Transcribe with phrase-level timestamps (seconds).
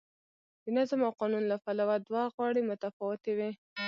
[0.63, 3.51] د نظم او قانون له پلوه دواړه غاړې متفاوتې وې.